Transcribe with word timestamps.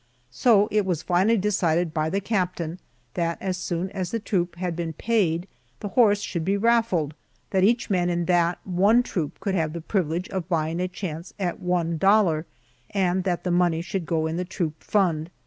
So 0.31 0.67
it 0.71 0.83
was 0.83 1.03
finally 1.03 1.37
decided 1.37 1.93
by 1.93 2.09
the 2.09 2.19
captain 2.21 2.79
that 3.13 3.39
as 3.39 3.55
soon 3.55 3.91
as 3.91 4.09
the 4.09 4.19
troop 4.19 4.55
had 4.55 4.75
been 4.75 4.93
paid 4.93 5.47
the 5.79 5.89
horse 5.89 6.21
should 6.21 6.43
be 6.43 6.57
raffled, 6.57 7.13
that 7.51 7.63
each 7.63 7.91
man 7.91 8.09
in 8.09 8.25
that 8.25 8.57
one 8.65 9.03
troop 9.03 9.39
could 9.39 9.53
have 9.53 9.73
the 9.73 9.79
privilege 9.81 10.27
of 10.29 10.49
buying 10.49 10.79
a 10.79 10.87
chance 10.87 11.35
at 11.37 11.59
one 11.59 11.99
dollar, 11.99 12.47
and 12.89 13.25
that 13.25 13.43
the 13.43 13.51
money 13.51 13.83
should 13.83 14.07
go 14.07 14.25
in 14.25 14.37
the 14.37 14.43
troop 14.43 14.83
fund. 14.83 15.29